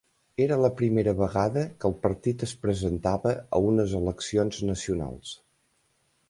[0.43, 5.37] Era la primera vegada que el partit es presentava a unes eleccions nacionals.